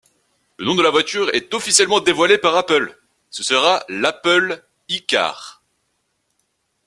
Le 0.57 0.65
nom 0.65 0.73
de 0.73 0.81
la 0.81 0.89
voiture 0.89 1.29
est 1.31 1.53
officiellement 1.53 1.99
dévoilé 1.99 2.39
par 2.39 2.55
Apple, 2.55 2.97
ce 3.29 3.43
sera 3.43 3.83
l'Apple 3.87 4.65
iCar. 4.89 5.61